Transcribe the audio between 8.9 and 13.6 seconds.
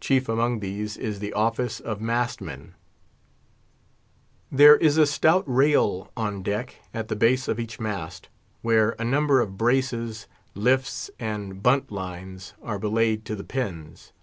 a number of braces, lifts, and buntlines are belayed to the